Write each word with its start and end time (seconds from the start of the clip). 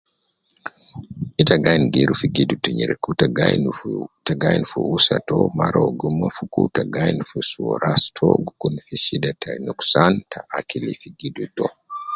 Ita 1.41 1.55
gi 1.63 1.67
ayin 1.71 1.85
geeru 1.93 2.13
fi 2.19 2.27
gildu 2.35 2.55
te 2.63 2.69
nyereku, 2.77 3.09
te 3.19 3.25
gi 3.35 3.41
ayin 3.47 3.65
fu, 3.77 3.89
te 4.25 4.31
gi 4.39 4.45
ayin 4.49 4.65
fi 4.71 4.79
usa 4.95 5.15
to 5.27 5.37
mara 5.59 5.79
uwo 5.81 5.91
gi 5.99 6.07
mofuku 6.19 6.61
ta 6.75 6.81
gi 6.93 6.99
ayin 7.03 7.19
fi 7.29 7.39
suu 7.49 7.79
ras 7.83 8.03
to 8.17 8.27
gi 8.45 8.51
kun 8.61 8.75
fi 8.85 8.95
shida 9.03 9.31
ta 9.41 9.49
nuksan 9.65 10.13
ta 10.31 10.39
akil 10.57 10.83
fi 11.01 11.07
gildu 11.19 11.45
to 11.57 11.65